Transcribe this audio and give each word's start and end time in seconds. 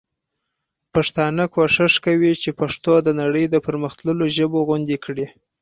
پښتانه 0.93 1.43
کوښښ 1.53 1.93
کوي 2.05 2.31
چي 2.41 2.49
پښتو 2.59 2.93
د 3.05 3.07
نړۍ 3.21 3.45
د 3.49 3.55
پر 3.65 3.75
مختللو 3.83 4.25
ژبو 4.37 4.59
غوندي 4.67 4.97
کړي. 5.05 5.25